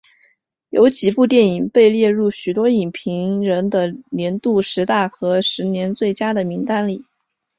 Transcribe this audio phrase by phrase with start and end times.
[0.71, 7.05] 有几部电影被列入许多影评人的年度十大和十年最佳的名单里。